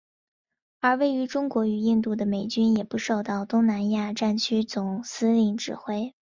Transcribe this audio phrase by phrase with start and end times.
[0.79, 6.15] 而位于中国与印度的美军也不受到东南亚战区总司令指挥。